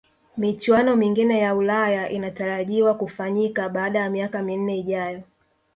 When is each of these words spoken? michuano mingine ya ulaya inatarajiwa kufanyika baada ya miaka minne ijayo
michuano 0.37 0.95
mingine 0.95 1.39
ya 1.39 1.55
ulaya 1.55 2.09
inatarajiwa 2.09 2.93
kufanyika 2.93 3.69
baada 3.69 3.99
ya 3.99 4.09
miaka 4.09 4.41
minne 4.41 4.77
ijayo 4.77 5.23